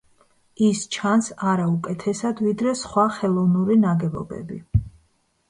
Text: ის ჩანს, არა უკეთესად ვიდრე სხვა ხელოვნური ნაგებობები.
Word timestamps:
ის 0.67 0.79
ჩანს, 0.95 1.27
არა 1.49 1.67
უკეთესად 1.73 2.41
ვიდრე 2.47 2.75
სხვა 2.81 3.05
ხელოვნური 3.19 3.79
ნაგებობები. 3.85 4.61